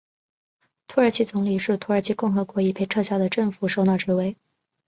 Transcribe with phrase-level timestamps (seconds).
[0.87, 4.35] 土耳其总理是土耳其共和国已被撤销的政府首脑职位。